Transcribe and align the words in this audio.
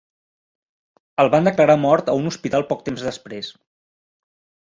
El 1.23 1.29
van 1.35 1.49
declarar 1.49 1.75
mort 1.81 2.09
a 2.09 2.15
un 2.21 2.29
hospital 2.31 2.65
poc 2.71 2.81
temps 2.89 3.05
després. 3.09 3.51